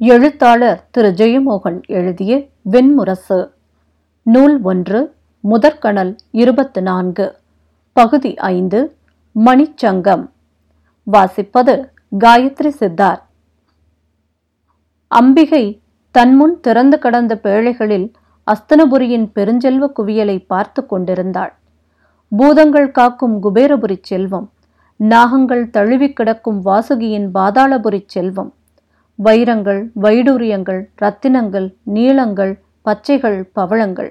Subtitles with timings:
[0.00, 1.08] எழுத்தாளர் திரு.
[1.16, 2.32] ஜெயமோகன் எழுதிய
[2.70, 3.38] வெண்முரசு.
[4.22, 7.26] நூல் ஒன்று முதற்கணல் இருபத்து நான்கு
[7.92, 8.96] பகுதி ஐந்து
[9.36, 10.24] மணிச்சங்கம்.
[11.06, 11.74] வாசிப்பது
[12.18, 13.26] காயத்ரி சித்தார்.
[15.08, 15.80] அம்பிகை
[16.10, 18.12] தன்முன் திறந்து கடந்த பேழைகளில்
[18.46, 21.52] அஸ்தனபுரியின் பெருஞ்செல்வ குவியலை பார்த்து கொண்டிருந்தாள்.
[22.28, 24.50] பூதங்கள் காக்கும் குபேரபுரி செல்வம்
[25.00, 28.52] நாகங்கள் தழுவி கிடக்கும் வாசுகியின் பாதாளபுரி செல்வம்
[29.18, 32.52] வைரங்கள் வைடூரியங்கள் ரத்தினங்கள் நீளங்கள்
[32.82, 34.10] பச்சைகள் பவளங்கள்.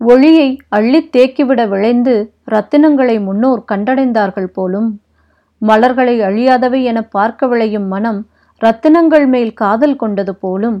[0.00, 2.14] ஒளியை அள்ளித் தேக்கிவிட விளைந்து
[2.46, 4.88] ரத்தினங்களை முன்னோர் கண்டடைந்தார்கள் போலும்
[5.62, 8.20] மலர்களை அழியாதவை என பார்க்க விளையும் மனம்
[8.60, 10.78] ரத்தினங்கள் மேல் காதல் கொண்டது போலும்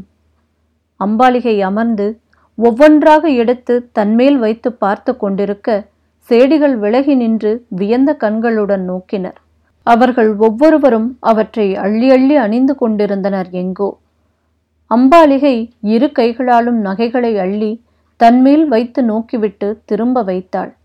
[1.00, 2.06] அம்பாலிகை அமர்ந்து
[2.58, 5.68] ஒவ்வொன்றாக எடுத்து தன்மேல் வைத்து பார்த்து கொண்டிருக்க
[6.30, 9.38] சேடிகள் விலகி நின்று வியந்த கண்களுடன் நோக்கினர்.
[9.82, 13.96] அவர்கள் ஒவ்வொருவரும் அவற்றை அள்ளி அள்ளி அணிந்து கொண்டிருந்தனர் எங்கோ.
[14.94, 17.82] அம்பாலிகை இரு கைகளாலும் நகைகளை அள்ளி
[18.16, 20.76] தன்மேல் வைத்து நோக்கிவிட்டு திரும்ப வைத்தாள்.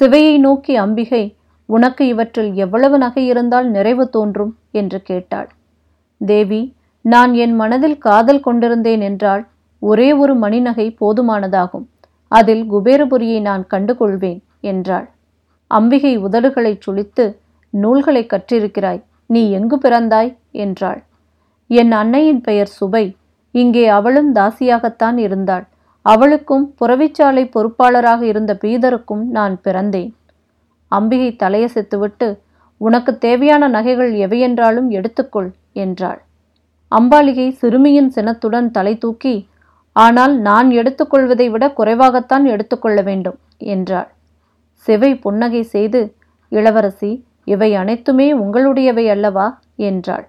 [0.00, 1.36] சிவையை நோக்கி அம்பிகை
[1.66, 4.56] உனக்கு இவற்றில் எவ்வளவு நகை இருந்தால் நிறைவு தோன்றும்?
[4.70, 5.48] என்று கேட்டாள்.
[6.26, 9.46] தேவி நான் என் மனதில் காதல் கொண்டிருந்தேன் என்றால்
[9.78, 11.86] ஒரே ஒரு மணிநகை போதுமானதாகும்.
[12.28, 15.10] அதில் குபேரபுரியை நான் கண்டுகொள்வேன் என்றாள்.
[15.66, 17.38] அம்பிகை உதடுகளைச் சுழித்து
[17.74, 19.02] நூல்களை கற்றிருக்கிறாய்.
[19.26, 20.30] நீ எங்கு பிறந்தாய்?
[20.50, 21.00] என்றாள்.
[21.70, 23.04] என் அன்னையின் பெயர் சுபை.
[23.54, 25.64] இங்கே அவளும் தாசியாகத்தான் இருந்தாள்.
[26.02, 30.12] அவளுக்கும் புறவிச்சாலை பொறுப்பாளராக இருந்த பீதருக்கும் நான் பிறந்தேன்.
[30.88, 32.28] அம்பிகை தலையசைத்துவிட்டு
[32.80, 36.20] உனக்கு தேவையான நகைகள் எவையென்றாலும் எடுத்துக்கொள் என்றாள்.
[36.92, 39.34] அம்பாலிகை சிறுமியின் சினத்துடன் தலை தூக்கி
[39.92, 44.08] ஆனால் நான் எடுத்துக்கொள்வதை விட குறைவாகத்தான் எடுத்துக்கொள்ள வேண்டும் என்றாள்.
[44.86, 46.00] சிவை புன்னகை செய்து
[46.52, 47.10] இளவரசி
[47.44, 49.46] இவை அனைத்துமே உங்களுடையவை அல்லவா?
[49.76, 50.26] என்றாள்.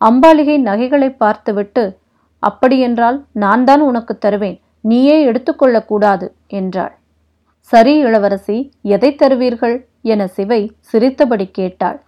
[0.00, 1.98] அம்பாலிகை நகைகளை பார்த்துவிட்டு
[2.38, 4.60] அப்படியென்றால் நான் தான் உனக்கு தருவேன்.
[4.80, 6.94] நீயே எடுத்துக்கொள்ளக்கூடாது என்றாள்.
[7.60, 9.76] சரி இளவரசி எதை தருவீர்கள்?
[10.02, 11.98] என சிவை சிரித்தபடி கேட்டாள்.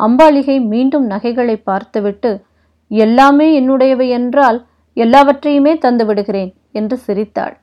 [0.00, 2.44] அம்பாலிகை மீண்டும் நகைகளை பார்த்துவிட்டு
[2.88, 4.58] எல்லாமே என்னுடையவை என்றால்
[4.96, 7.56] எல்லாவற்றையுமே தந்து விடுகிறேன் என்று சிரித்தாள்.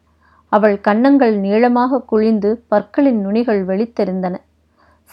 [0.52, 4.36] அவள் கன்னங்கள் நீளமாக குழிந்து பற்களின் நுனிகள் வெளித்தெரிந்தன.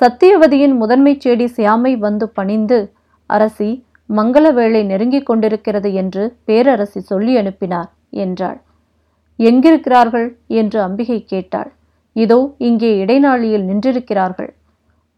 [0.00, 2.78] சத்தியவதியின் முதன்மைச் சேடி சியாமை வந்து பணிந்து
[3.26, 8.58] அரசி மங்கள வேளை நெருங்கிக் கொண்டிருக்கிறது என்று பேரரசி சொல்லி அனுப்பினார் என்றாள்.
[9.38, 10.26] எங்கிருக்கிறார்கள்?
[10.46, 11.70] என்று அம்பிகை கேட்டாள்.
[12.16, 14.52] இதோ இங்கே இடைநாளியில் நின்றிருக்கிறார்கள்.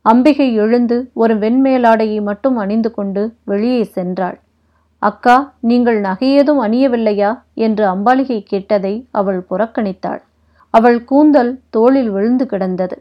[0.03, 4.39] அம்பிகை எழுந்து ஒரு வெண்மேலாடையை மட்டும் அணிந்து கொண்டு வெளியே சென்றாள்.
[4.99, 7.33] அக்கா நீங்கள் நகையேதும் அணியவில்லையா?
[7.55, 10.23] என்று அம்பாலிகை கேட்டதை அவள் புறக்கணித்தாள்.
[10.71, 12.97] அவள் கூந்தல் தோளில் விழுந்து கிடந்தது.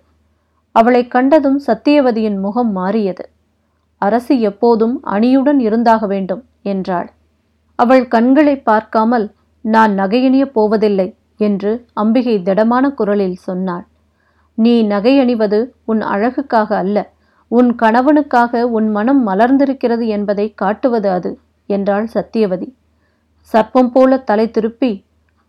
[0.75, 3.25] அவளை கண்டதும் சத்தியவதியின் முகம் மாறியது.
[4.01, 7.09] அரசி எப்போதும் அணியுடன் இருந்தாக வேண்டும் என்றாள்.
[7.79, 9.27] அவள் கண்களை பார்க்காமல்
[9.65, 11.07] நான் நகையணியப் போவதில்லை
[11.39, 13.85] என்று அம்பிகை திடமான குரலில் சொன்னாள்.
[14.57, 16.97] நீ நகையணிவது உன் அழகுக்காக அல்ல
[17.51, 21.31] உன் கணவனுக்காக உன் மனம் மலர்ந்திருக்கிறது என்பதை காட்டுவது அது
[21.69, 22.69] என்றாள் சத்தியவதி.
[23.53, 24.91] சர்ப்பம் போல தலை திருப்பி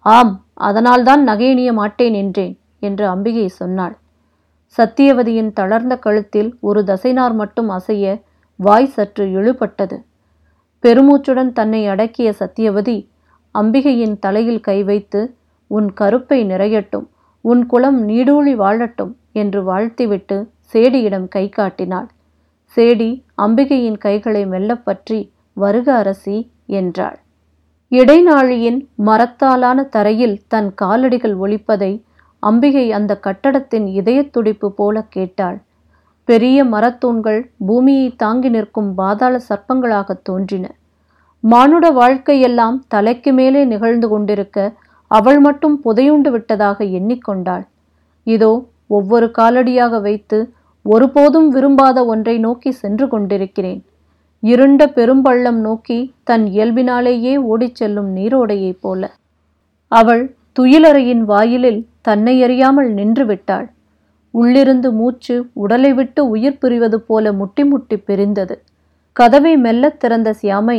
[0.06, 3.94] ஆம் அதனால்தான் நகையணிய மாட்டேன் என்றேன் என்று அம்பிகை சொன்னாள்.
[4.78, 8.06] சத்தியவதியின் தளர்ந்த கழுத்தில் ஒரு தசைனார் மட்டும் அசைய
[8.58, 9.96] வாய் சற்று இழுபட்டது
[10.84, 12.98] பெருமூச்சுடன் தன்னை அடக்கிய சத்தியவதி
[13.54, 15.20] அம்பிகையின் தலையில் கை வைத்து
[15.70, 17.06] உன் கருப்பை நிறையட்டும்
[17.44, 20.36] உன் குலம் நீடூழி வாழட்டும் என்று வாழ்த்திவிட்டு
[20.74, 22.08] சேடியிடம் கை காட்டினாள்.
[22.76, 23.10] சேடி
[23.42, 25.18] அம்பிகையின் கைகளை மெல்லப் பற்றி
[25.56, 27.18] வருக அரசி என்றாள்.
[27.92, 31.92] இடைநாழியின் மரத்தாலான தரையில் தன் காலடிகள் ஒழிப்பதை
[32.48, 35.58] அம்பிகை அந்த கட்டடத்தின் இதயத்துடிப்பு போல கேட்டாள்.
[36.28, 40.66] பெரிய மரத்தூண்கள் பூமியை தாங்கி நிற்கும் பாதாள சர்ப்பங்களாக தோன்றின.
[41.44, 44.66] மானுட வாழ்க்கையெல்லாம் தலைக்கு மேலே நிகழ்ந்து கொண்டிருக்க
[45.10, 47.64] அவள் மட்டும் புதையுண்டு விட்டதாக எண்ணிக்கொண்டாள்.
[48.26, 48.52] இதோ
[48.96, 50.38] ஒவ்வொரு காலடியாக வைத்து
[50.84, 53.80] ஒருபோதும் விரும்பாத ஒன்றை நோக்கி சென்று கொண்டிருக்கிறேன்.
[54.42, 59.02] இருண்ட பெரும்பள்ளம் நோக்கி தன் இயல்பினாலேயே ஓடிச் செல்லும் நீரோடையைப் போல.
[59.92, 60.24] அவள்
[60.58, 63.66] துயிலறையின் வாயிலில் தன்னை அறியாமல் நின்று விட்டாள்.
[64.34, 68.56] உள்ளிருந்து மூச்சு உடலை விட்டு உயிர் பிரிவது போல முட்டி முட்டி பிரிந்தது.
[69.16, 70.78] கதவை மெல்லத் திறந்த சியாமை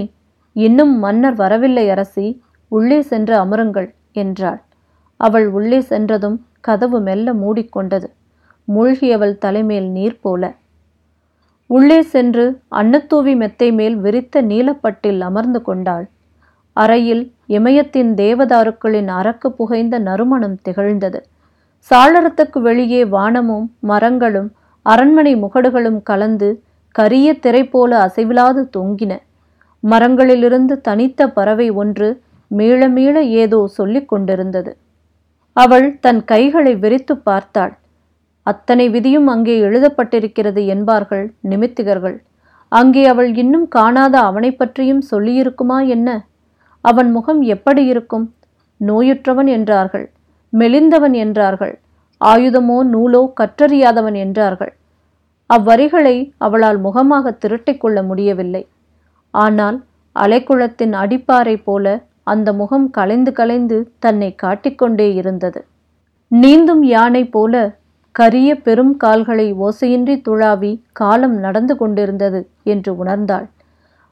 [0.55, 2.27] இன்னும் மன்னர் வரவில்லை அரசி
[2.71, 4.59] உள்ளே சென்று அமருங்கள் என்றாள்.
[5.19, 8.07] அவள் உள்ளே சென்றதும் கதவு மெல்ல மூடிக்கொண்டது
[8.67, 10.43] மூழ்கியவள் தலைமேல் நீர் போல.
[11.69, 16.05] உள்ளே சென்று அன்னத்தூவி மெத்தை மேல் விரித்த நீலப்பட்டில் அமர்ந்து கொண்டாள்.
[16.81, 17.23] அறையில்
[17.57, 21.19] இமயத்தின் தேவதாருக்களின் அரக்கு புகைந்த நறுமணம் திகழ்ந்தது.
[21.91, 24.49] சாளரத்துக்கு வெளியே வானமும் மரங்களும்
[24.85, 26.49] அரண்மனை முகடுகளும் கலந்து
[26.95, 29.13] கரிய திரை போல அசைவிலாது தொங்கின.
[29.83, 32.09] மரங்களிலிருந்து தனித்த பறவை ஒன்று
[32.51, 34.71] மீள மீள ஏதோ சொல்லிக் கொண்டிருந்தது.
[35.55, 37.73] அவள் தன் கைகளை விரித்து பார்த்தாள்.
[38.47, 42.17] அத்தனை விதியும் அங்கே எழுதப்பட்டிருக்கிறது என்பார்கள் நிமித்திகர்கள்.
[42.71, 46.09] அங்கே அவள் இன்னும் காணாத அவனை பற்றியும் சொல்லியிருக்குமா என்ன?
[46.89, 48.25] அவன் முகம் எப்படி இருக்கும்?
[48.81, 50.05] நோயுற்றவன் என்றார்கள்
[50.53, 51.75] மெலிந்தவன் என்றார்கள்
[52.21, 54.71] ஆயுதமோ நூலோ கற்றறியாதவன் என்றார்கள்.
[55.49, 58.63] அவ்வரிகளை அவளால் முகமாக திரட்டிக் கொள்ள முடியவில்லை.
[59.33, 59.77] ஆனால்
[60.15, 61.85] அலைக்குளத்தின் அடிப்பாறை போல
[62.33, 65.59] அந்த முகம் கலைந்து கலைந்து தன்னை காட்டிக்கொண்டே இருந்தது.
[66.31, 67.53] நீந்தும் யானை போல
[68.15, 72.39] கரிய பெரும் கால்களை ஓசையின்றி துழாவி காலம் நடந்து கொண்டிருந்தது
[72.73, 73.47] என்று உணர்ந்தாள்.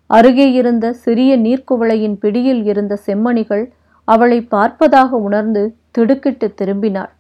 [0.10, 3.66] அருகே இருந்த சிறிய நீர்க்குவளையின் பிடியில் இருந்த செம்மணிகள்
[4.08, 7.12] அவளை பார்ப்பதாக உணர்ந்து திடுக்கிட்டு திரும்பினாள்.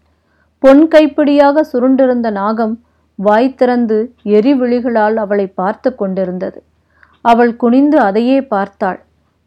[0.63, 2.75] பொன் கைப்பிடியாக சுருண்டிருந்த நாகம்
[3.19, 6.59] வாய் திறந்து எரிவிழிகளால் அவளை பார்த்து கொண்டிருந்தது.
[7.25, 8.99] அவள் குனிந்து அதையே பார்த்தாள்.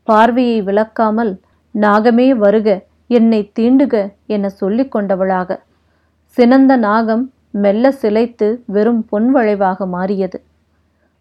[0.08, 1.32] பார்வையை விளக்காமல்
[1.74, 2.68] நாகமே வருக
[3.10, 3.94] என்னை தீண்டுக
[4.26, 5.50] என சொல்லிக் கொண்டவளாக.
[6.36, 10.38] சினந்த நாகம் மெல்ல சிலைத்து வெறும் பொன் வளைவாக மாறியது.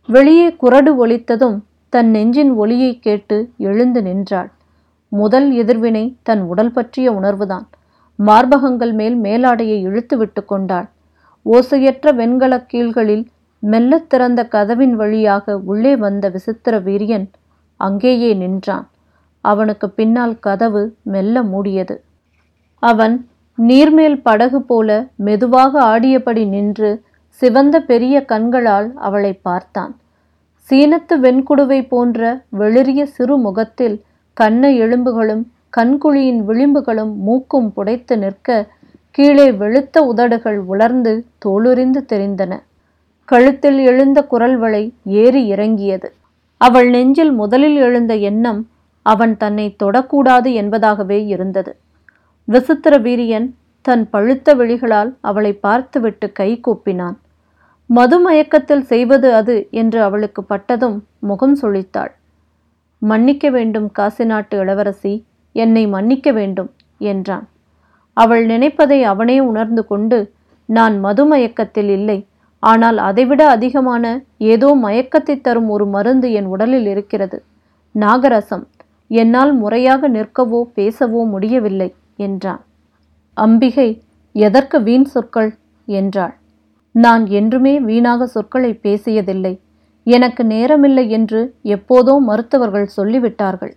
[0.09, 1.57] வெளியே குரடு ஒலித்ததும்
[1.97, 4.51] தன் நெஞ்சின் ஒளியை கேட்டு எழுந்து நின்றாள்.
[5.07, 7.65] முதல் எதிர்வினை தன் உடல் பற்றிய உணர்வுதான்.
[8.25, 10.89] மார்பகங்கள் மேல் மேலாடையை இழுத்து விட்டு கொண்டாள்.
[11.45, 13.25] ஓசையற்ற வெண்கலக் கீழ்களில்
[13.59, 17.27] மெல்லத் திறந்த கதவின் வழியாக உள்ளே வந்த விசித்திர வீரியன்
[17.75, 18.89] அங்கேயே நின்றான்.
[19.41, 21.97] அவனுக்கு பின்னால் கதவு மெல்ல மூடியது.
[22.79, 23.27] அவன்
[23.67, 29.95] நீர்மேல் படகு போல மெதுவாக ஆடியபடி நின்று சிவந்த பெரிய கண்களால் அவளை பார்த்தான்.
[30.69, 34.03] சீனத்து வெண்குடுவை போன்ற வெளிரிய சிறு முகத்தில்
[34.33, 35.43] கண்ண எலும்புகளும்
[35.77, 38.67] கண்குழியின் விளிம்புகளும் மூக்கும் புடைத்து நிற்க
[39.11, 42.53] கீழே வெளுத்த உதடுகள் உலர்ந்து தோலுரிந்து தெரிந்தன.
[43.25, 46.13] கழுத்தில் எழுந்த குரல்வளை ஏறி இறங்கியது.
[46.61, 48.61] அவள் நெஞ்சில் முதலில் எழுந்த எண்ணம்
[49.01, 51.71] அவன் தன்னை தொடக்கூடாது என்பதாகவே இருந்தது.
[52.43, 53.47] விசித்திர வீரியன்
[53.81, 57.17] தன் பழுத்த விழிகளால் அவளை பார்த்துவிட்டு கை கூப்பினான்.
[57.89, 62.11] மது மயக்கத்தில் செய்வது அது என்று அவளுக்கு பட்டதும் முகம் சுழித்தாள்.
[63.01, 65.13] மன்னிக்க வேண்டும் காசி நாட்டு இளவரசி
[65.55, 66.69] என்னை மன்னிக்க வேண்டும்
[67.01, 67.45] என்றான்.
[68.13, 70.19] அவள் நினைப்பதை அவனே உணர்ந்து கொண்டு
[70.69, 72.17] நான் மது மயக்கத்தில் இல்லை
[72.63, 74.05] ஆனால் அதைவிட அதிகமான
[74.37, 77.37] ஏதோ மயக்கத்தை தரும் ஒரு மருந்து என் உடலில் இருக்கிறது.
[77.95, 78.65] நாகரசம்
[79.11, 82.61] என்னால் முறையாக நிற்கவோ பேசவோ முடியவில்லை என்றான்.
[83.37, 83.89] அம்பிகை
[84.35, 85.51] எதற்கு வீண் சொற்கள்?
[85.87, 86.35] என்றாள்.
[86.95, 89.53] நான் என்றுமே வீணாக சொற்களை பேசியதில்லை.
[90.07, 91.41] எனக்கு நேரமில்லை என்று
[91.75, 93.73] எப்போதோ மருத்துவர்கள் சொல்லிவிட்டார்கள்.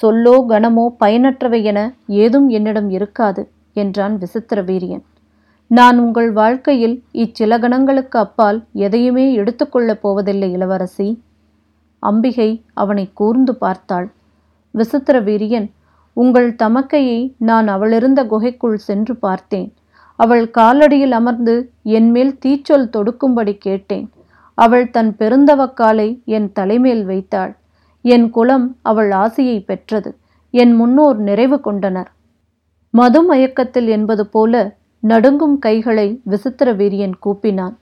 [0.00, 3.42] சொல்லோ கணமோ பயனற்றவை என ஏதும் என்னிடம் இருக்காது
[3.72, 5.02] என்றான் விசித்திர வீரியன்.
[5.70, 11.08] நான் உங்கள் வாழ்க்கையில் இச்சில கணங்களுக்கு அப்பால் எதையுமே எடுத்துக்கொள்ளப் போவதில்லை இளவரசி.
[12.02, 14.08] அம்பிகை அவனை கூர்ந்து பார்த்தாள்.
[14.74, 15.68] விசித்திர வீரியன்
[16.16, 19.68] உங்கள் தமக்கையை நான் அவளிருந்த குகைக்குள் சென்று பார்த்தேன்.
[20.22, 21.54] அவள் காலடியில் அமர்ந்து
[21.96, 24.06] என்மேல் தீச்சொல் தொடுக்கும்படி கேட்டேன்.
[24.58, 27.52] அவள் தன் பெருந்தவக்காலை என் தலைமேல் வைத்தாள்.
[28.04, 30.10] என் குலம் அவள் ஆசையை பெற்றது.
[30.54, 32.10] என் முன்னோர் நிறைவு கொண்டனர்.
[32.94, 34.54] மது மயக்கத்தில் என்பது போல
[35.02, 37.76] நடுங்கும் கைகளை விசித்திர வீரியன் கூப்பினான்.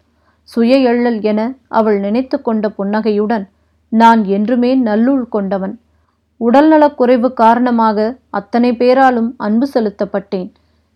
[0.49, 1.41] சுய எள்ளல் என
[1.79, 3.45] அவள் நினைத்து கொண்ட புன்னகையுடன்
[3.93, 5.75] நான் என்றுமே நல்லுள் கொண்டவன்.
[6.41, 7.99] உடல்நலக் குறைவு காரணமாக
[8.31, 10.51] அத்தனை பேராலும் அன்பு செலுத்தப்பட்டேன்.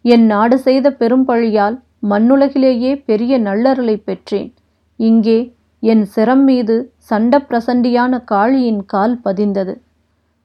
[0.05, 1.77] என் நாடு செய்த பெரும்பழியால்
[2.09, 4.55] மண்ணுலகிலேயே பெரிய நல்லருளை பெற்றேன்.
[4.97, 9.75] இங்கே என் சிரம் மீது சண்ட பிரசண்டியான காளியின் கால் பதிந்தது.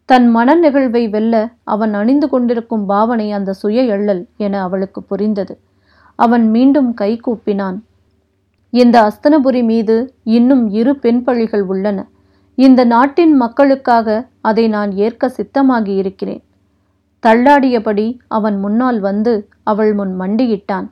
[0.05, 1.33] தன் மன நிகழ்வை வெல்ல
[1.63, 5.59] அவன் அணிந்து கொண்டிருக்கும் பாவனை அந்த சுய எள்ளல் என அவளுக்கு புரிந்தது.
[6.15, 7.77] அவன் மீண்டும் கை கூப்பினான்.
[8.69, 11.99] இந்த அஸ்தனபுரி மீது இன்னும் இரு பெண் பழிகள் உள்ளன.
[12.55, 16.41] இந்த நாட்டின் மக்களுக்காக அதை நான் ஏற்க சித்தமாகி இருக்கிறேன்.
[17.27, 20.89] தள்ளாடியபடி அவன் முன்னால் வந்து அவள் முன் மண்டியிட்டான்.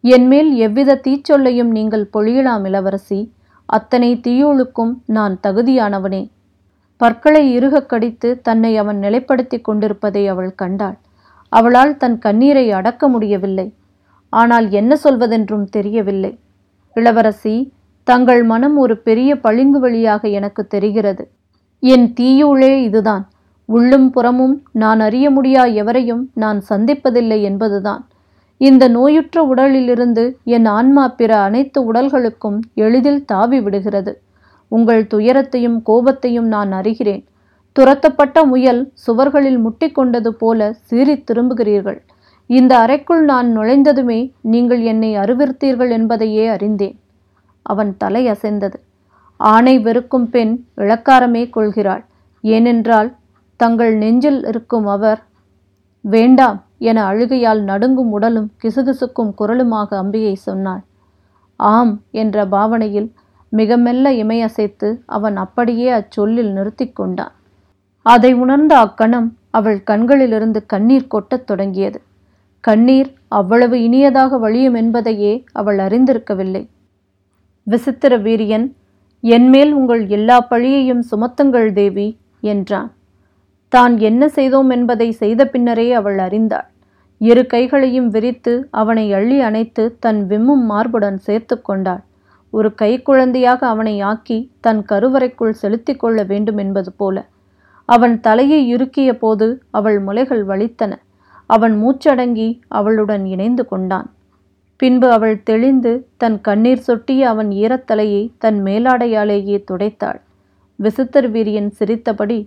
[0.00, 3.32] என்மேல் எவ்வித தீச்சொல்லையும் நீங்கள் பொழியலாம் இளவரசி.
[3.66, 6.30] அத்தனை தீயோளுக்கும் நான் தகுதியானவனே.
[6.96, 10.98] பற்களை இறுகக் கடித்து தன்னை அவன் நிலைப்படுத்தி கொண்டிருப்பதை அவள் கண்டாள்.
[11.48, 13.74] அவளால் தன் கண்ணீரை அடக்க முடியவில்லை.
[14.28, 16.38] ஆனால் என்ன சொல்வதென்றும் தெரியவில்லை.
[16.94, 17.72] இளவரசி
[18.04, 21.30] தங்கள் மனம் ஒரு பெரிய பளிங்கு வழியாக எனக்கு தெரிகிறது.
[21.80, 23.28] என் தீயூளே இதுதான்.
[23.64, 28.06] உள்ளும் புறமும் நான் அறிய முடியா எவரையும் நான் சந்திப்பதில்லை என்பதுதான்.
[28.56, 34.20] இந்த நோயுற்ற உடலிலிருந்து என் ஆன்மா பிற அனைத்து உடல்களுக்கும் எளிதில் தாவி விடுகிறது.
[34.68, 37.24] உங்கள் துயரத்தையும் கோபத்தையும் நான் அறிகிறேன்.
[37.80, 42.00] துரத்தப்பட்ட முயல் சுவர்களில் முட்டிக்கொண்டது போல சீறித் திரும்புகிறீர்கள்.
[42.46, 46.98] இந்த அறைக்குள் நான் நுழைந்ததுமே நீங்கள் என்னை அறிவிர்த்தீர்கள் என்பதையே அறிந்தேன்.
[47.62, 48.80] அவன் தலை அசைந்தது.
[49.36, 52.04] ஆணை வெறுக்கும் பெண் இளக்காரமே கொள்கிறாள்.
[52.40, 53.14] ஏனென்றால்
[53.62, 55.20] தங்கள் நெஞ்சில் இருக்கும் அவர்
[56.04, 60.82] வேண்டாம் என அழுகையால் நடுங்கும் உடலும் கிசுகிசுக்கும் குரலுமாக அம்பியை சொன்னாள்.
[61.56, 63.08] ஆம் என்ற பாவனையில்
[63.52, 67.34] மிக மெல்ல இமையசைத்து அவன் அப்படியே அச்சொல்லில் நிறுத்தி கொண்டான்.
[68.06, 71.98] அதை உணர்ந்த அக்கணம் அவள் கண்களிலிருந்து கண்ணீர் கொட்டத் தொடங்கியது.
[72.64, 76.62] கண்ணீர் அவ்வளவு இனியதாக வழியும் என்பதையே அவள் அறிந்திருக்கவில்லை.
[77.66, 78.66] விசித்திர வீரியன்
[79.24, 82.08] என்மேல் உங்கள் எல்லா பழியையும் சுமத்துங்கள் தேவி
[82.52, 82.90] என்றான்.
[83.72, 86.68] தான் என்ன செய்தோம் என்பதை செய்த பின்னரே அவள் அறிந்தாள்.
[87.20, 92.02] இரு கைகளையும் விரித்து அவனை அள்ளி அணைத்து தன் விம்மும் மார்புடன் சேர்த்து கொண்டாள்.
[92.50, 97.16] ஒரு கைக்குழந்தையாக அவனை ஆக்கி தன் கருவறைக்குள் செலுத்திக் கொள்ள வேண்டும் என்பது போல.
[97.84, 100.92] அவன் தலையை இறுக்கிய போது அவள் முலைகள் வலித்தன.
[101.46, 104.08] அவன் மூச்சடங்கி அவளுடன் இணைந்து கொண்டான்.
[104.76, 110.20] பின்பு அவள் தெளிந்து தன் கண்ணீர் சொட்டிய அவன் ஈரத்தலையை தன் மேலாடையாலேயே துடைத்தாள்.
[110.78, 112.38] விசித்தர் வீரியன் சிரித்தபடி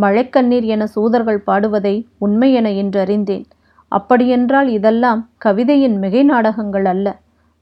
[0.00, 3.44] மழைக்கண்ணீர் என சூதர்கள் பாடுவதை உண்மை என இன்றறிந்தேன்
[3.88, 7.06] அப்படியென்றால் இதெல்லாம் கவிதையின் மிகை நாடகங்கள் அல்ல.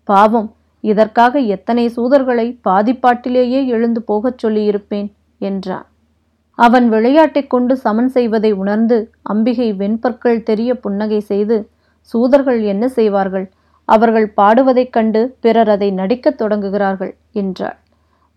[0.05, 5.09] பாவம் இதற்காக எத்தனை சூதர்களை பாதிப்பாட்டிலேயே எழுந்து போகச் சொல்லியிருப்பேன்
[5.39, 5.87] என்றான்.
[6.55, 11.69] அவன் விளையாட்டைக் கொண்டு சமன் செய்வதை உணர்ந்து அம்பிகை வெண்பற்கள் தெரிய புன்னகை செய்து
[12.01, 13.51] சூதர்கள் என்ன செய்வார்கள்?
[13.85, 17.79] அவர்கள் பாடுவதைக் கண்டு பிறர் அதை நடிக்கத் தொடங்குகிறார்கள் என்றாள்.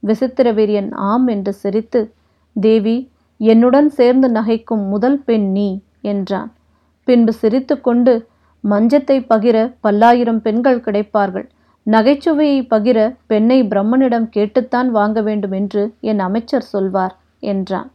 [0.04, 2.02] விசித்திரவீரியன் ஆம் என்று சிரித்து
[2.54, 2.98] தேவி
[3.38, 6.54] என்னுடன் சேர்ந்து நகைக்கும் முதல் பெண் நீ என்றான்.
[7.04, 8.28] பின்பு சிரித்துக்கொண்டு
[8.64, 11.48] மஞ்சத்தை பகிர பல்லாயிரம் பெண்கள் கிடைப்பார்கள்.
[11.88, 17.90] நகைச்சுவையை பகிர பெண்ணை பிரம்மனிடம் கேட்டுத்தான் வாங்க வேண்டும் என்று என் அமைச்சர் சொல்வார் என்றான்.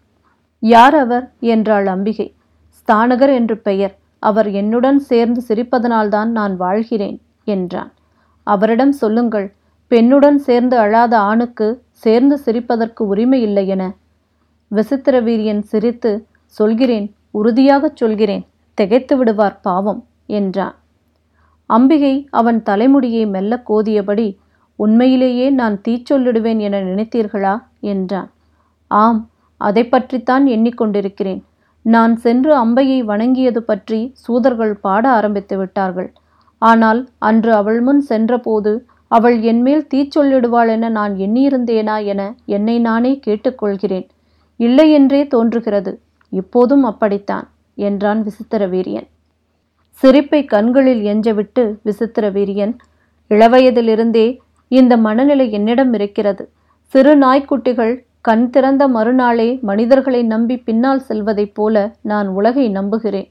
[0.59, 1.25] யார் அவர்?
[1.41, 2.29] என்றாள் அம்பிகை.
[2.71, 3.95] ஸ்தானகர் என்று பெயர்.
[4.23, 7.91] அவர் என்னுடன் சேர்ந்து சிரிப்பதனால்தான் நான் வாழ்கிறேன் என்றான்.
[8.47, 9.49] அவரிடம் சொல்லுங்கள்
[9.91, 13.83] பெண்ணுடன் சேர்ந்து அழாத ஆணுக்கு சேர்ந்து சிரிப்பதற்கு உரிமை இல்லை என
[14.71, 16.11] விசித்திர வீரியன் சிரித்து
[16.57, 18.45] சொல்கிறேன் உறுதியாகச் சொல்கிறேன்
[18.79, 20.75] திகைத்து விடுவார் பாவம் என்றான்.
[21.71, 24.29] அம்பிகை அவன் தலைமுடியை மெல்ல கோதியபடி
[24.79, 27.55] உண்மையிலேயே நான் தீச்சொல்லிடுவேன் என நினைத்தீர்களா?
[27.81, 28.29] என்றான்.
[28.91, 29.21] ஆம்
[29.61, 31.43] அதை பற்றித்தான் எண்ணிக்கொண்டிருக்கிறேன்
[31.85, 36.09] நான் சென்று அம்பையை வணங்கியது பற்றி சூதர்கள் பாட ஆரம்பித்து விட்டார்கள்.
[36.63, 38.73] ஆனால் அன்று அவள் முன் சென்றபோது
[39.11, 41.97] அவள் என்மேல் தீச்சொல்லிடுவாள் என நான் எண்ணியிருந்தேனா?
[42.05, 44.07] என என்னை நானே கேட்டுக்கொள்கிறேன்
[44.61, 45.93] இல்லை என்றே தோன்றுகிறது.
[46.33, 47.47] இப்போதும் அப்படித்தான்
[47.79, 49.09] என்றான் விசித்திர வீரியன்
[50.03, 52.75] சிரிப்பை கண்களில் எஞ்சவிட்டு விசித்திர வீரியன்
[53.31, 54.27] இளவயதிலிருந்தே
[54.71, 56.45] இந்த மனநிலை என்னிடம் இருக்கிறது.
[56.95, 63.29] சிறு நாய்க்குட்டிகள் கண் திறந்த மறுநாளே மனிதர்களை நம்பி பின்னால் செல்வதைப் போல நான் உலகை நம்புகிறேன்.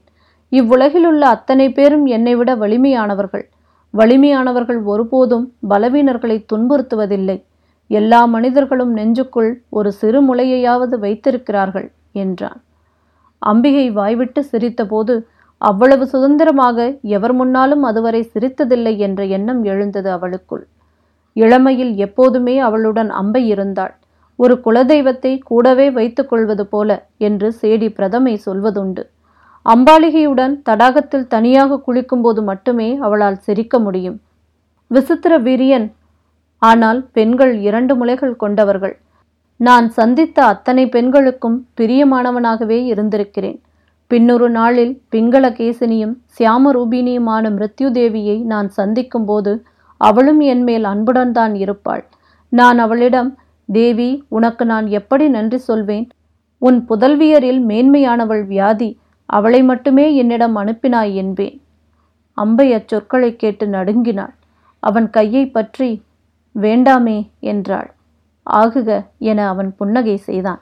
[0.52, 3.44] இவ்வுலகிலுள்ள அத்தனை பேரும் என்னை விட வலிமையானவர்கள்.
[3.94, 7.36] வலிமையானவர்கள் ஒருபோதும் பலவீனர்களை துன்புறுத்துவதில்லை.
[7.90, 12.58] எல்லா மனிதர்களும் நெஞ்சுக்குள் ஒரு சிறு முளையையாவது வைத்திருக்கிறார்கள் என்றான்.
[13.38, 15.14] அம்பிகை வாய்விட்டு சிரித்தபோது
[15.58, 20.62] அவ்வளவு சுதந்திரமாக எவர் முன்னாலும் அதுவரை சிரித்ததில்லை என்ற எண்ணம் எழுந்தது அவளுக்குள்.
[21.32, 23.94] இளமையில் எப்போதுமே அவளுடன் அம்பை இருந்தாள்.
[24.36, 29.02] ஒரு குலதெய்வத்தை கூடவே வைத்துக் கொள்வது போல என்று சேடி பிரதமை சொல்வதுண்டு.
[29.66, 34.18] அம்பாலிகையுடன் தடாகத்தில் தனியாக குளிக்கும்போது மட்டுமே அவளால் சிரிக்க முடியும்.
[34.86, 35.86] விசித்திர வீரியன்
[36.62, 38.94] ஆனால் பெண்கள் இரண்டு முலைகள் கொண்டவர்கள்.
[39.60, 43.58] நான் சந்தித்த அத்தனை பெண்களுக்கும் பிரியமானவனாகவே இருந்திருக்கிறேன்.
[44.10, 49.52] பின்னொரு நாளில் பிங்களகேசினியும் சியாமரூபினியுமான மிருத்யுதேவியை நான் சந்திக்கும்போது
[50.00, 52.02] அவளும் என் மேல் அன்புடன் தான் இருப்பாள்.
[52.52, 53.30] நான் அவளிடம்
[53.68, 56.06] தேவி உனக்கு நான் எப்படி நன்றி சொல்வேன்?
[56.62, 58.90] உன் புதல்வியரில் மேன்மையானவள் வியாதி
[59.28, 61.56] அவளை மட்டுமே என்னிடம் அனுப்பினாய் என்பேன்.
[62.38, 64.34] அம்பை அச்சொற்களை கேட்டு நடுங்கினாள்.
[64.82, 65.90] அவன் கையை பற்றி
[66.54, 67.94] வேண்டாமே என்றாள்.
[68.50, 70.60] ஆகுக என அவன் புன்னகை செய்தான்.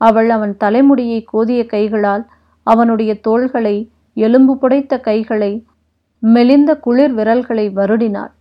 [0.00, 2.26] அவள் அவன் தலைமுடியை கோதிய கைகளால்
[2.62, 3.76] அவனுடைய தோள்களை
[4.14, 5.64] எலும்பு புடைத்த கைகளை
[6.18, 8.32] மெலிந்த குளிர் விரல்களை வருடினாள்.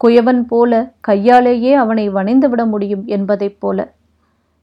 [0.00, 3.92] குயவன் போல கையாலேயே அவனை வணைந்துவிட முடியும் என்பதைப் போல.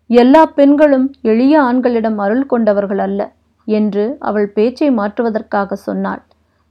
[0.07, 3.21] எல்லா பெண்களும் எளிய ஆண்களிடம் அருள் கொண்டவர்கள் அல்ல
[3.65, 6.21] என்று அவள் பேச்சை மாற்றுவதற்காக சொன்னாள்.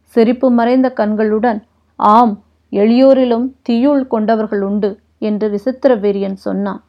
[0.02, 1.60] சிரிப்பு மறைந்த கண்களுடன்
[1.96, 2.34] ஆம்
[2.72, 6.82] எளியோரிலும் தீயுள் கொண்டவர்கள் உண்டு என்று விசித்திரவீரியன் சொன்னான்.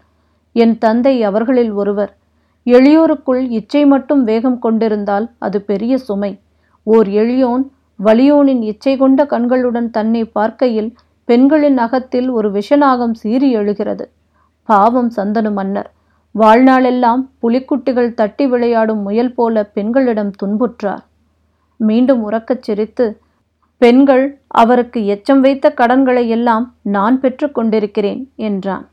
[0.53, 2.15] என் தந்தை அவர்களில் ஒருவர்.
[2.65, 6.39] எளியோருக்குள் இச்சை மட்டும் வேகம் கொண்டிருந்தால் அது பெரிய சுமை.
[6.83, 7.63] ஓர் எளியோன்
[8.03, 10.93] வலியோனின் இச்சை கொண்ட கண்களுடன் தன்னை பார்க்கையில்
[11.25, 14.09] பெண்களின் அகத்தில் ஒரு விஷநாகம் சீறி எழுகிறது.
[14.65, 15.89] பாவம் சந்தனு மன்னர்.
[16.39, 21.03] வாழ்நாளெல்லாம் புலிக்குட்டிகள் தட்டி விளையாடும் முயல் போல பெண்களிடம் துன்புற்றார்.
[21.75, 23.19] மீண்டும் உறக்கச் சிரித்து
[23.81, 28.89] பெண்கள் அவருக்கு எச்சம் வைத்த கடன்களை எல்லாம் நான் பெற்று கொண்டிருக்கிறேன் என்றான்.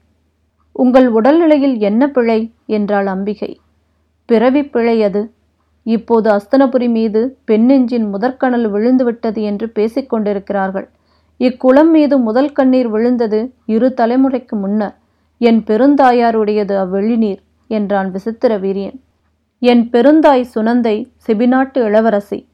[0.72, 2.52] உங்கள் உடல்நிலையில் என்ன பிழை?
[2.66, 3.60] என்றாள் அம்பிகை.
[4.24, 5.32] பிறவி பிழை அது.
[5.82, 10.88] இப்போது அஸ்தனபுரி மீது பெண்ணெஞ்சின் முதற்கணல் விழுந்துவிட்டது என்று பேசிக் கொண்டிருக்கிறார்கள்.
[11.38, 14.98] இக்குளம் மீது முதல் கண்ணீர் விழுந்தது இரு தலைமுறைக்கு முன்னர்.
[15.38, 19.00] என் பெருந்தாயாருடையது அவ்வெளிநீர் என்றான் விசித்திர வீரியன்.
[19.58, 22.47] என் பெருந்தாய் சுனந்தை செபிநாட்டு இளவரசி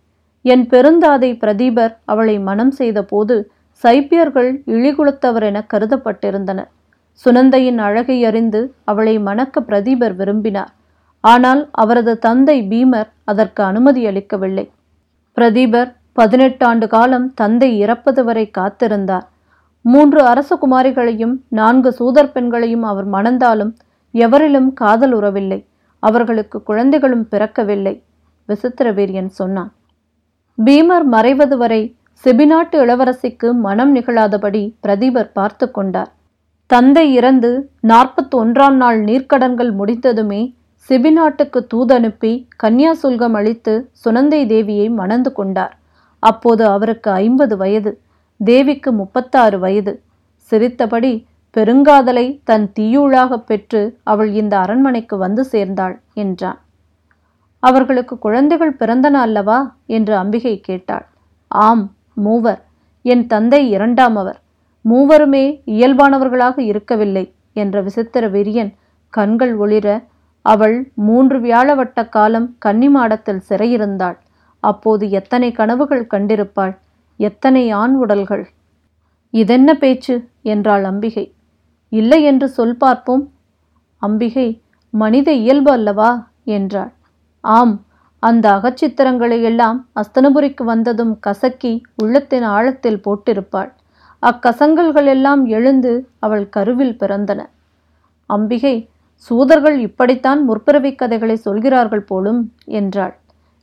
[0.44, 3.50] என் பெருந்தாதை பிரதீபர் அவளை மனம் செய்தபோது
[3.84, 6.70] சைப்பியர்கள் இழிகுலத்தவர் என கருதப்பட்டிருந்தனர்
[7.24, 10.72] சுனந்தையின் அழகை அறிந்து அவளை மணக்க பிரதீபர் விரும்பினார்.
[11.20, 14.64] ஆனால் அவரது தந்தை பீமர் அதற்கு அனுமதி அளிக்கவில்லை.
[15.36, 19.26] பிரதீபர் பதினெட்டாண்டு காலம் தந்தை இறப்பது வரை காத்திருந்தார்.
[19.84, 23.72] மூன்று அரசகுமாரிகளையும் நான்கு சூதர் பெண்களையும் அவர் மணந்தாலும்
[24.14, 25.60] எவரிலும் காதல் உறவில்லை.
[26.02, 27.94] அவர்களுக்கு குழந்தைகளும் பிறக்கவில்லை.
[28.48, 29.72] விசித்திரவீரியன் சொன்னான்.
[30.58, 36.12] பீமர் மறைவது வரை செபிநாட்டு இளவரசிக்கு மனம் நிகழாதபடி பிரதீபர் பார்த்து கொண்டார்.
[36.66, 40.54] தந்தை இறந்து நாற்பத்தி ஒன்றாம் நாள் நீர்க்கடன்கள் முடிந்ததுமே
[40.88, 45.78] செபிநாட்டுக்கு தூதனுப்பி கன்னியாசுல்கம் அளித்து சுனந்தை தேவியை மணந்து கொண்டார்.
[46.18, 48.00] அப்போது அவருக்கு ஐம்பது வயது
[48.44, 50.02] தேவிக்கு முப்பத்தாறு வயது.
[50.37, 56.58] சிரித்தபடி பெருங்காதலை தன் தீயூளாகப் பெற்று அவள் இந்த அரண்மனைக்கு வந்து சேர்ந்தாள் என்றான்.
[57.64, 61.06] அவர்களுக்கு குழந்தைகள் பிறந்தன அல்லவா என்று அம்பிகை கேட்டாள்.
[61.49, 62.61] ஆம் மூவர்.
[63.04, 64.38] என் தந்தை இரண்டாம் அவர்.
[64.85, 68.73] மூவருமே இயல்பானவர்களாக இருக்கவில்லை என்ற விசித்திர வெறியன்
[69.09, 69.88] கண்கள் ஒளிர
[70.44, 74.18] அவள் மூன்று வியாழவட்ட காலம் கன்னிமாடத்தில் சிறையிருந்தாள்.
[74.62, 76.75] அப்போது எத்தனை கனவுகள் கண்டிருப்பாள்?
[77.16, 78.44] எத்தனை ஆண் உடல்கள்?
[79.35, 80.16] இதென்ன பேச்சு?
[80.42, 81.26] என்றாள் அம்பிகை.
[81.92, 83.25] இல்லை என்று சொல் பார்ப்போம்.
[84.02, 84.49] அம்பிகை
[84.94, 86.11] மனித இயல்பு அல்லவா?
[86.44, 86.92] என்றாள்.
[87.44, 87.84] ஆம்
[88.18, 93.70] அந்த அகச்சித்திரங்களை எல்லாம் அஸ்தனபுரிக்கு வந்ததும் கசக்கி உள்ளத்தின் ஆழத்தில் போட்டிருப்பாள்.
[94.22, 97.40] அக்கசங்கல்கள் எல்லாம் எழுந்து அவள் கருவில் பிறந்தன.
[98.26, 103.18] அம்பிகை சூதர்கள் இப்படித்தான் முற்பிறவி கதைகளை சொல்கிறார்கள் போலும் என்றாள்.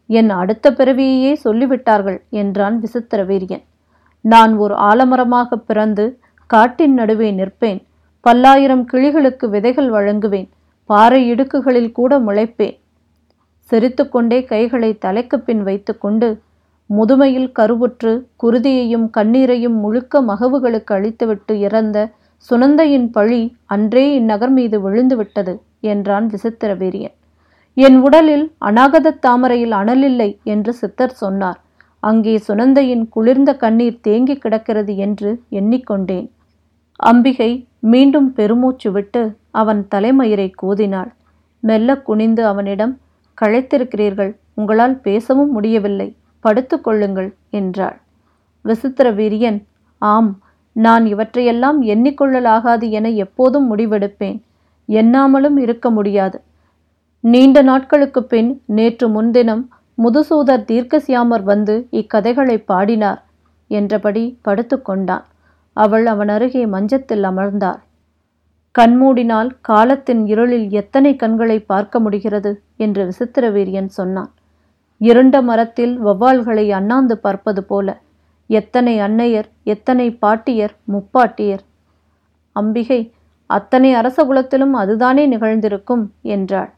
[0.08, 3.64] என் அடுத்த பிறவியையே சொல்லிவிட்டார்கள் என்றான் விசித்திர வீரியன்.
[4.22, 7.82] நான் ஒரு ஆலமரமாக பிறந்து காட்டின் நடுவே நிற்பேன்.
[8.22, 10.50] பல்லாயிரம் கிளிகளுக்கு விதைகள் வழங்குவேன்.
[10.86, 12.81] பாறை இடுக்குகளில் கூட முளைப்பேன்.
[13.72, 16.30] சிரித்துக்கொண்டே கைகளை தலைக்கு பின் வைத்துக்கொண்டு
[16.90, 18.12] முதுமையில் கருவுற்று
[18.44, 21.98] குருதியையும் கண்ணீரையும் முழுக்க மகவுகளுக்கு அளித்துவிட்டு இறந்த
[22.50, 25.54] சுனந்தையின் பழி அன்றே இந்நகர் மீது விழுந்துவிட்டது
[25.92, 27.16] என்றான் விசித்திர வீரியன்.
[27.78, 31.60] என் உடலில் அநாகத தாமரையில் அனலில்லை என்று சித்தர் சொன்னார்.
[32.04, 35.30] அங்கே சுனந்தையின் குளிர்ந்த கண்ணீர் தேங்கி கிடக்கிறது என்று
[35.60, 36.28] எண்ணிக்கொண்டேன்.
[37.00, 41.12] அம்பிகை மீண்டும் பெருமூச்சு விட்டு அவன் தலைமயிரை கோதினாள்.
[41.64, 42.94] மெல்ல குனிந்து அவனிடம்
[43.42, 44.32] களைத்திருக்கிறீர்கள்.
[44.54, 46.16] உங்களால் பேசவும் முடியவில்லை.
[46.46, 47.98] படுத்துக்கொள்ளுங்கள் என்றாள்.
[48.66, 49.60] விசித்திர வீரியன்
[50.02, 50.32] ஆம்
[50.76, 54.40] நான் இவற்றையெல்லாம் எண்ணிக்கொள்ளலாகாது என எப்போதும் முடிவெடுப்பேன்.
[54.90, 56.38] எண்ணாமலும் இருக்க முடியாது.
[57.24, 59.64] நீண்ட நாட்களுக்கு பின் நேற்று முன்தினம்
[59.98, 63.20] முதுசூதர் தீர்க்கசியாமர் வந்து இக்கதைகளை பாடினார்
[63.72, 65.26] என்றபடி படுத்துக்கொண்டான்
[65.78, 67.82] அவள் அவன் அருகே மஞ்சத்தில் அமர்ந்தாள்.
[68.76, 72.52] கண்மூடினால் காலத்தின் இருளில் எத்தனை கண்களை பார்க்க முடிகிறது?
[72.78, 74.32] என்று விசித்திரவீரியன் சொன்னான்.
[75.02, 77.98] இருண்ட மரத்தில் வௌவால்களை அண்ணாந்து பார்ப்பது போல
[78.50, 81.64] எத்தனை அன்னையர் எத்தனை பாட்டியர் முப்பாட்டியர்?
[82.56, 83.02] அம்பிகை
[83.50, 86.72] அத்தனை அரச குலத்திலும் அதுதானே நிகழ்ந்திருக்கும் என்றாள்.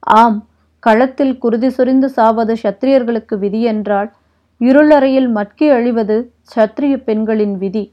[0.00, 0.38] ஆம்
[0.78, 4.10] களத்தில் குருதி சொரிந்து சாவது சத்திரியர்களுக்கு விதி என்றால்
[4.60, 6.16] இருளறையில் மட்கி அழிவது
[6.56, 7.84] சத்திரிய பெண்களின் விதி.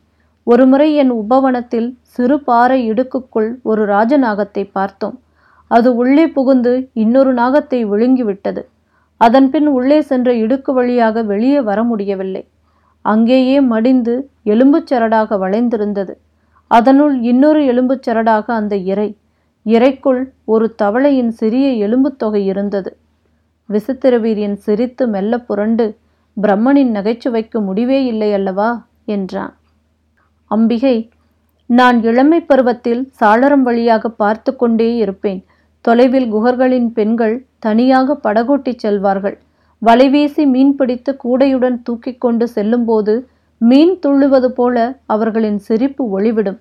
[0.43, 5.19] ஒருமுறை என் உபவனத்தில் சிறு பாறை இடுக்குக்குள் ஒரு ராஜநாகத்தை பார்த்தோம்.
[5.67, 8.62] அது உள்ளே புகுந்து இன்னொரு நாகத்தை விழுங்கிவிட்டது.
[9.17, 12.47] அதன்பின் உள்ளே சென்ற இடுக்கு வழியாக வெளியே வர முடியவில்லை.
[13.02, 16.13] அங்கேயே மடிந்து எலும்புச்சரடாக வளைந்திருந்தது.
[16.67, 19.17] அதனுள் இன்னொரு எலும்புச் சரடாக அந்த இறை.
[19.63, 22.97] இறைக்குள் ஒரு தவளையின் சிறிய எலும்புத் தொகை இருந்தது.
[23.69, 25.97] விசித்திரவீரியன் சிரித்து மெல்ல புரண்டு
[26.41, 28.86] பிரம்மனின் நகைச்சுவைக்கு முடிவே இல்லை அல்லவா?
[29.06, 29.54] என்றான்.
[30.56, 30.98] அம்பிகை
[31.70, 35.42] நான் இளமை பருவத்தில் சாளரம் வழியாக பார்த்து கொண்டே இருப்பேன்.
[35.86, 37.36] தொலைவில் குகர்களின் பெண்கள்
[37.66, 39.38] தனியாக படகோட்டிச் செல்வார்கள்.
[39.82, 43.14] வலைவீசி மீன் பிடித்து கூடையுடன் தூக்கி கொண்டு செல்லும்போது
[43.62, 46.60] மீன் துள்ளுவது போல அவர்களின் சிரிப்பு ஒளிவிடும்.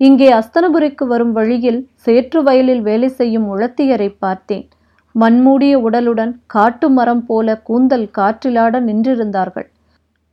[0.00, 4.66] இங்கே அஸ்தனபுரிக்கு வரும் வழியில் சேற்று வயலில் வேலை செய்யும் உளத்தியரை பார்த்தேன்.
[5.14, 9.68] மண்மூடிய உடலுடன் காட்டு மரம் போல கூந்தல் காற்றிலாட நின்றிருந்தார்கள்.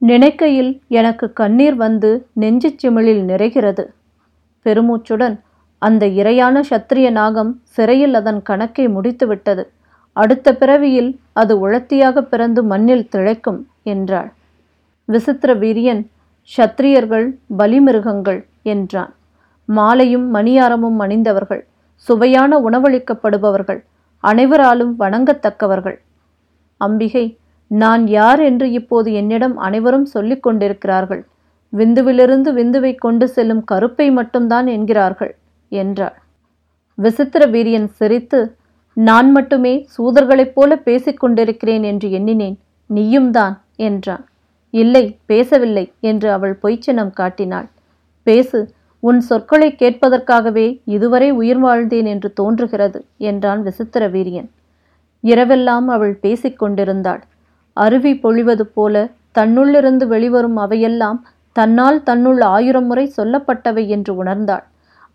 [0.09, 3.83] நினைக்கையில் எனக்கு கண்ணீர் வந்து நெஞ்சு சிமிழில் நிறைகிறது.
[4.65, 5.35] பெருமூச்சுடன்
[5.81, 9.63] அந்த இரையான சத்திரிய நாகம் சிறையில் அதன் கணக்கை முடித்துவிட்டது.
[10.15, 14.29] அடுத்த பிறவியில் அது உழத்தியாக பிறந்து மண்ணில் திளைக்கும் என்றாள்.
[15.05, 16.01] விசித்திர வீரியன்
[16.49, 18.41] சத்திரியர்கள் பலிமிருகங்கள்
[18.73, 19.11] என்றான்.
[19.69, 21.63] மாலையும் மணியாரமும் அணிந்தவர்கள்
[22.07, 23.81] சுவையான உணவளிக்கப்படுபவர்கள்
[24.23, 25.97] அனைவராலும் வணங்கத்தக்கவர்கள்.
[26.81, 27.25] அம்பிகை
[27.81, 31.21] நான் யார் என்று இப்போது என்னிடம் அனைவரும் சொல்லிக் கொண்டிருக்கிறார்கள்.
[31.73, 35.33] விந்துவிலிருந்து விந்துவை கொண்டு செல்லும் கருப்பை மட்டும்தான் என்கிறார்கள்
[35.71, 36.17] என்றாள்.
[36.97, 38.39] விசித்திர வீரியன் சிரித்து
[38.97, 42.57] நான் மட்டுமே சூதர்களைப் போல பேசிக்கொண்டிருக்கிறேன் என்று எண்ணினேன்
[42.89, 43.55] நீயும் தான்
[43.87, 44.23] என்றான்.
[44.73, 47.67] இல்லை பேசவில்லை என்று அவள் பொய்ச்சினம் காட்டினாள்.
[48.27, 48.59] பேசு
[49.03, 54.49] உன் சொற்களை கேட்பதற்காகவே இதுவரை உயிர் வாழ்ந்தேன் என்று தோன்றுகிறது என்றான் விசித்திர வீரியன்.
[55.23, 57.21] இரவெல்லாம் அவள் பேசிக்கொண்டிருந்தாள்
[57.73, 59.03] அருவி பொழிவது போல
[59.37, 61.19] தன்னுள்ளிருந்து வெளிவரும் அவையெல்லாம்
[61.55, 64.63] தன்னால் தன்னுள் ஆயிரம் முறை சொல்லப்பட்டவை என்று உணர்ந்தாள்.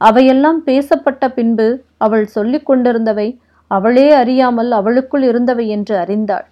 [0.00, 1.66] அவையெல்லாம் பேசப்பட்ட பின்பு
[1.96, 3.28] அவள் சொல்லிக் கொண்டிருந்தவை
[3.70, 6.46] அவளே அறியாமல் அவளுக்குள் இருந்தவை என்று அறிந்தாள்.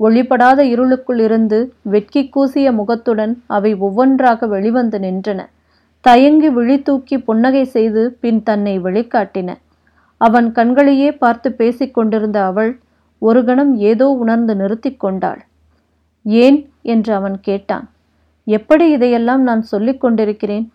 [0.00, 5.40] ஒளிப்படாத இருளுக்குள் இருந்து வெட்கி கூசிய முகத்துடன் அவை ஒவ்வொன்றாக வெளிவந்து நின்றன.
[6.04, 9.50] தயங்கி விழி தூக்கி புன்னகை செய்து பின் தன்னை வெளிக்காட்டின.
[10.20, 12.72] அவன் கண்களையே பார்த்து பேசிக் கொண்டிருந்த அவள்
[13.22, 15.40] ஒரு கணம் ஏதோ உணர்ந்து நிறுத்தி கொண்டாள்.
[16.26, 16.58] ஏன்?
[16.82, 17.86] என்று அவன் கேட்டான்.
[18.46, 20.66] எப்படி இதையெல்லாம் நான் சொல்லிக் கொண்டிருக்கிறேன்?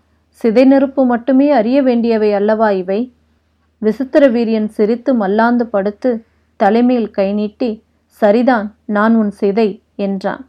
[0.42, 3.14] சிதை நெருப்பு மட்டுமே அறிய வேண்டியவை அல்லவா இவை?
[3.82, 6.26] விசித்திர வீரியன் சிரித்து மல்லாந்து படுத்து
[6.56, 7.84] தலைமையில் கை நீட்டி
[8.22, 10.44] சரிதான் நான் உன் சிதை என்றான்.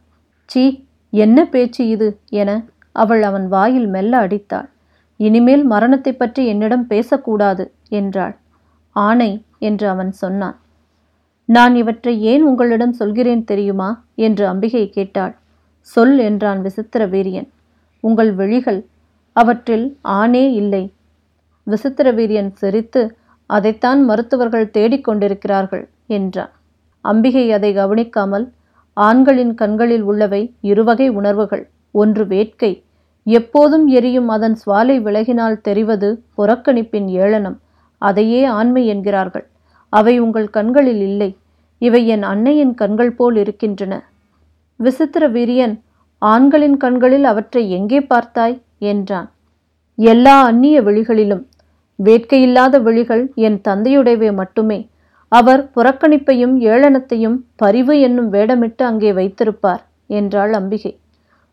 [0.45, 0.65] சீ
[1.13, 2.09] என்ன பேச்சு இது?
[2.31, 2.51] என
[2.93, 4.69] அவள் அவன் வாயில் மெல்ல அடித்தாள்.
[5.17, 8.35] இனிமேல் மரணத்தை பற்றி என்னிடம் பேசக்கூடாது என்றாள்.
[8.97, 10.57] ஆணை என்று அவன் சொன்னான்.
[11.51, 14.05] நான் இவற்றை ஏன் உங்களிடம் சொல்கிறேன் தெரியுமா?
[14.15, 15.37] என்று அம்பிகை கேட்டாள்.
[15.81, 17.49] சொல் என்றான் விசித்திர வீரியன்
[18.01, 18.87] உங்கள் விழிகள்
[19.33, 20.93] அவற்றில் ஆணே இல்லை.
[21.65, 26.51] விசித்திர வீரியன் சிரித்து அதைத்தான் மருத்துவர்கள் தேடிக்கொண்டிருக்கிறார்கள் என்றான்.
[27.01, 28.53] அம்பிகை அதை கவனிக்காமல்
[28.93, 31.69] ஆண்களின் கண்களில் உள்ளவை இருவகை உணர்வுகள்.
[31.93, 32.85] ஒன்று வேட்கை.
[33.27, 37.59] எப்போதும் எரியும் அதன் சுவாலை விலகினால் தெரிவது புறக்கணிப்பின் ஏளனம்.
[37.99, 39.47] அதையே ஆண்மை என்கிறார்கள்.
[39.93, 41.37] அவை உங்கள் கண்களில் இல்லை.
[41.83, 43.95] இவை என் அன்னையின் கண்கள் போல் இருக்கின்றன.
[44.77, 45.75] விசித்திர வீரியன்
[46.19, 48.57] ஆண்களின் கண்களில் அவற்றை எங்கே பார்த்தாய்?
[48.79, 49.29] என்றான்.
[49.95, 51.45] எல்லா அந்நிய விழிகளிலும்.
[51.99, 54.79] வேட்கையில்லாத விழிகள் என் தந்தையுடையவை மட்டுமே.
[55.29, 60.93] அவர் புறக்கணிப்பையும் ஏளனத்தையும் பரிவு என்னும் வேடமிட்டு அங்கே வைத்திருப்பார் என்றாள் அம்பிகை.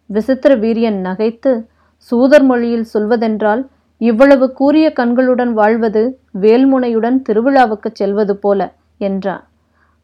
[0.10, 1.52] விசித்திர வீரியன் நகைத்து
[1.98, 3.62] சூதர் மொழியில் சொல்வதென்றால்
[3.98, 8.62] இவ்வளவு கூரிய கண்களுடன் வாழ்வது வேல்முனையுடன் திருவிழாவுக்குச் செல்வது போல
[8.98, 9.44] என்றான்.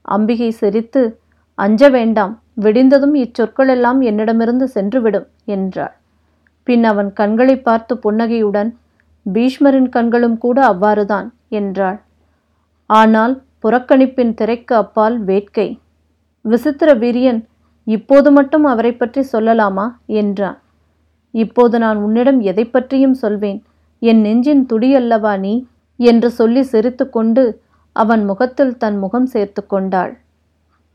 [0.06, 1.02] அம்பிகை சிரித்து
[1.60, 5.94] அஞ்ச வேண்டாம் விடிந்ததும் இச்சொற்களெல்லாம் என்னிடமிருந்து சென்றுவிடும் என்றாள்.
[6.64, 8.70] பின் அவன் கண்களை பார்த்து புன்னகையுடன்
[9.26, 12.00] பீஷ்மரின் கண்களும் கூட அவ்வாறுதான் என்றாள்.
[12.90, 15.68] ஆனால் புறக்கணிப்பின் திரைக்கு அப்பால் வேட்கை.
[16.46, 17.42] விசித்திர வீரியன்
[17.88, 19.86] இப்போது மட்டும் அவரை பற்றி சொல்லலாமா?
[20.08, 20.58] என்றான்.
[21.34, 23.60] இப்போது நான் உன்னிடம் எதை பற்றியும் சொல்வேன்.
[24.02, 25.54] என் நெஞ்சின் துடியல்லவா நீ?
[26.00, 27.44] என்று சொல்லி சிரித்துக்கொண்டு
[27.96, 30.14] அவன் முகத்தில் தன் முகம் சேர்த்து கொண்டாள்